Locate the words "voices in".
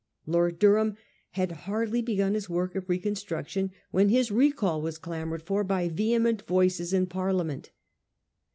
6.47-7.05